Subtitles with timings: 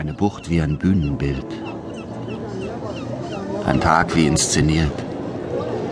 [0.00, 1.44] Eine Bucht wie ein Bühnenbild.
[3.66, 4.94] Ein Tag wie inszeniert.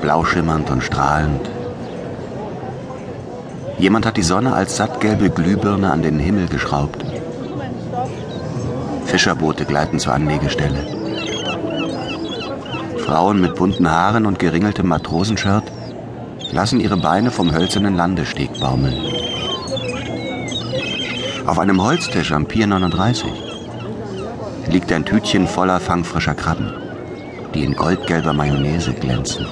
[0.01, 1.47] Blauschimmernd und strahlend.
[3.79, 7.05] Jemand hat die Sonne als sattgelbe Glühbirne an den Himmel geschraubt.
[9.05, 10.87] Fischerboote gleiten zur Anlegestelle.
[13.05, 15.71] Frauen mit bunten Haaren und geringeltem Matrosenshirt
[16.51, 18.97] lassen ihre Beine vom hölzernen Landesteg baumeln.
[21.45, 23.48] Auf einem Holztisch am Pier 39
[24.71, 26.73] liegt ein Tütchen voller fangfrischer Krabben,
[27.55, 29.47] die in goldgelber Mayonnaise glänzen.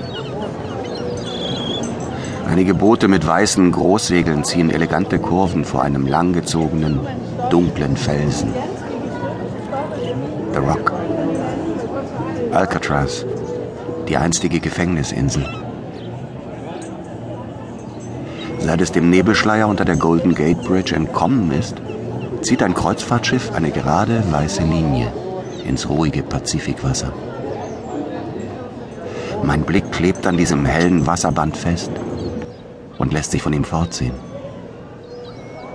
[2.49, 7.01] Einige Boote mit weißen Großsegeln ziehen elegante Kurven vor einem langgezogenen,
[7.51, 8.55] dunklen Felsen.
[10.53, 10.93] The Rock.
[12.53, 13.27] Alcatraz,
[14.09, 15.47] die einstige Gefängnisinsel.
[18.59, 21.77] Seit es dem Nebelschleier unter der Golden Gate Bridge entkommen ist,
[22.47, 25.13] zieht ein Kreuzfahrtschiff eine gerade weiße Linie
[25.67, 27.13] ins ruhige Pazifikwasser.
[29.43, 31.91] Mein Blick klebt an diesem hellen Wasserband fest
[32.99, 34.15] und lässt sich von ihm fortziehen.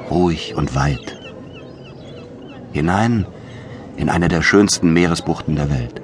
[0.10, 1.20] Ruhig und weit.
[2.72, 3.26] Hinein
[3.98, 6.01] in eine der schönsten Meeresbuchten der Welt.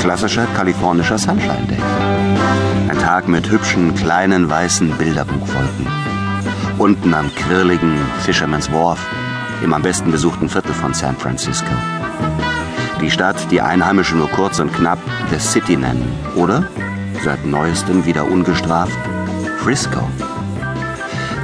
[0.00, 1.78] Klassischer kalifornischer Sunshine Day.
[2.88, 5.86] Ein Tag mit hübschen, kleinen, weißen Bilderbuchwolken.
[6.78, 8.98] Unten am quirligen Fisherman's Wharf,
[9.62, 11.70] im am besten besuchten Viertel von San Francisco.
[13.02, 14.98] Die Stadt, die Einheimischen nur kurz und knapp
[15.30, 16.10] The City nennen.
[16.34, 16.64] Oder,
[17.22, 18.98] seit neuestem wieder ungestraft,
[19.58, 20.00] Frisco.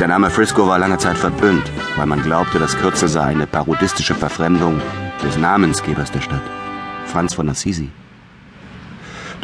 [0.01, 4.15] Der Name Frisco war lange Zeit verpönt, weil man glaubte, das Kürzel sei eine parodistische
[4.15, 4.81] Verfremdung
[5.23, 6.43] des Namensgebers der Stadt,
[7.07, 7.91] Franz von Assisi.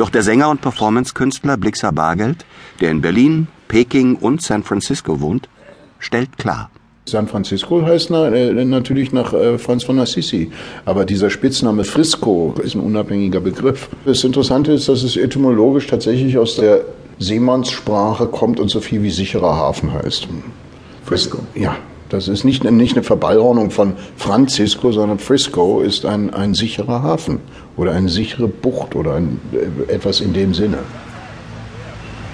[0.02, 2.44] Doch der Sänger und Performancekünstler Blixer Bargeld,
[2.80, 5.48] der in Berlin, Peking und San Francisco wohnt,
[6.00, 6.72] stellt klar.
[7.06, 10.50] San Francisco heißt na, äh, natürlich nach äh, Franz von Assisi.
[10.86, 13.90] Aber dieser Spitzname Frisco ist ein unabhängiger Begriff.
[14.04, 16.80] Das Interessante ist, dass es etymologisch tatsächlich aus der
[17.20, 20.26] Seemannssprache kommt und so viel wie sicherer Hafen heißt.
[21.04, 21.38] Frisco?
[21.54, 21.76] Ja.
[22.12, 27.40] Das ist nicht, nicht eine Verballhornung von Francisco, sondern Frisco ist ein, ein sicherer Hafen
[27.78, 30.80] oder eine sichere Bucht oder ein, äh, etwas in dem Sinne.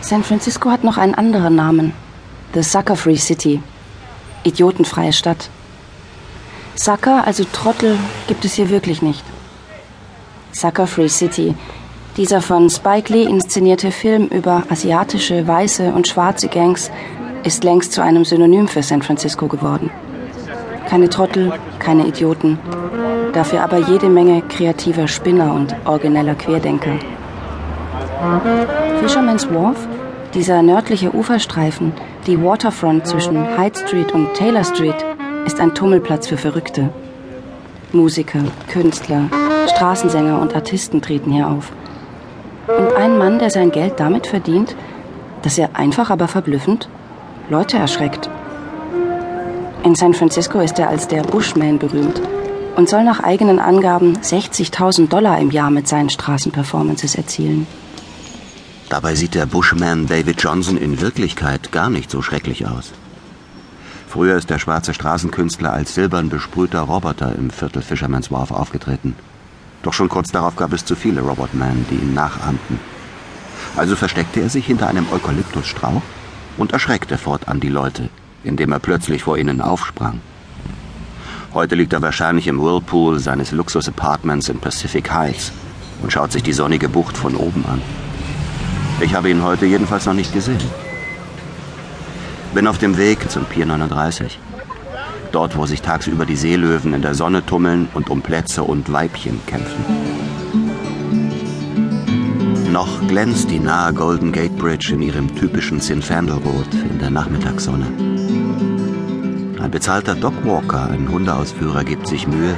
[0.00, 1.93] San Francisco hat noch einen anderen Namen.
[2.55, 3.62] The Sucker Free City.
[4.43, 5.49] Idiotenfreie Stadt.
[6.75, 7.97] Sucker, also Trottel,
[8.27, 9.22] gibt es hier wirklich nicht.
[10.50, 11.55] Sucker Free City.
[12.17, 16.91] Dieser von Spike Lee inszenierte Film über asiatische, weiße und schwarze Gangs
[17.44, 19.91] ist längst zu einem Synonym für San Francisco geworden.
[20.88, 22.59] Keine Trottel, keine Idioten,
[23.32, 26.99] dafür aber jede Menge kreativer Spinner und origineller Querdenker.
[29.00, 29.87] Fisherman's Wharf,
[30.34, 31.93] dieser nördliche Uferstreifen,
[32.26, 34.97] die Waterfront zwischen Hyde Street und Taylor Street,
[35.47, 36.91] ist ein Tummelplatz für Verrückte.
[37.93, 39.31] Musiker, Künstler,
[39.75, 41.72] Straßensänger und Artisten treten hier auf.
[42.66, 44.76] Und ein Mann, der sein Geld damit verdient,
[45.43, 46.88] dass er einfach aber verblüffend
[47.50, 48.28] Leute erschreckt.
[49.82, 52.20] In San Francisco ist er als der Bushman berühmt
[52.76, 57.66] und soll nach eigenen Angaben 60.000 Dollar im Jahr mit seinen Straßenperformances erzielen.
[58.91, 62.92] Dabei sieht der Bushman David Johnson in Wirklichkeit gar nicht so schrecklich aus.
[64.08, 69.14] Früher ist der schwarze Straßenkünstler als silbern besprühter Roboter im Viertel Fisherman's Wharf aufgetreten.
[69.82, 72.78] Doch schon kurz darauf gab es zu viele Robotmen, die ihn nachahmten.
[73.75, 76.03] Also versteckte er sich hinter einem Eukalyptusstrauch
[76.58, 78.10] und erschreckte fortan die Leute,
[78.44, 80.20] indem er plötzlich vor ihnen aufsprang.
[81.54, 85.52] Heute liegt er wahrscheinlich im Whirlpool seines Luxus-Apartments in Pacific Heights
[86.02, 87.80] und schaut sich die sonnige Bucht von oben an.
[89.00, 90.58] Ich habe ihn heute jedenfalls noch nicht gesehen.
[92.52, 94.38] Bin auf dem Weg zum Pier 39.
[95.32, 99.40] Dort, wo sich tagsüber die Seelöwen in der Sonne tummeln und um Plätze und Weibchen
[99.46, 100.38] kämpfen.
[102.78, 107.87] Noch glänzt die nahe Golden Gate Bridge in ihrem typischen Zinfandel-Rot in der Nachmittagssonne.
[109.61, 112.55] Ein bezahlter Dogwalker, ein Hundeausführer, gibt sich Mühe,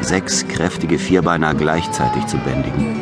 [0.00, 3.00] sechs kräftige Vierbeiner gleichzeitig zu bändigen.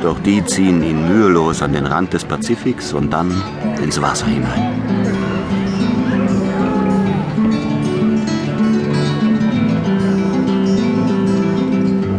[0.00, 3.30] Doch die ziehen ihn mühelos an den Rand des Pazifiks und dann
[3.82, 5.25] ins Wasser hinein.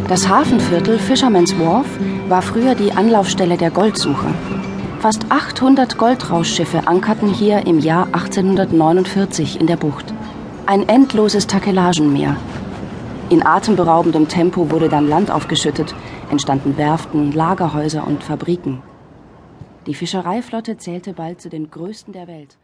[0.08, 1.86] Das Hafenviertel Fisherman's Wharf
[2.30, 4.34] war früher die Anlaufstelle der Goldsucher.
[5.00, 10.14] Fast 800 Goldrauschschiffe ankerten hier im Jahr 1849 in der Bucht.
[10.66, 12.38] Ein endloses Takelagenmeer.
[13.30, 15.94] In atemberaubendem Tempo wurde dann Land aufgeschüttet,
[16.32, 18.82] entstanden Werften, Lagerhäuser und Fabriken.
[19.88, 22.58] Die Fischereiflotte zählte bald zu den größten der Welt.